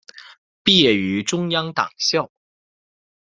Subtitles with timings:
[0.63, 2.31] 毕业于中央党校。